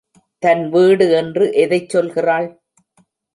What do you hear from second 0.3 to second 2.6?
தன் வீடு என்று எதைச் சொல்கிறாள்?